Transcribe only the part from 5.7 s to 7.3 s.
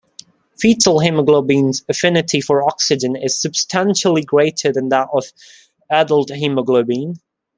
adult hemoglobin.